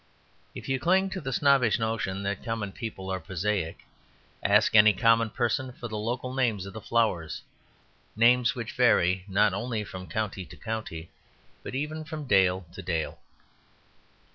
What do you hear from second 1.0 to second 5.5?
to the snobbish notion that common people are prosaic, ask any common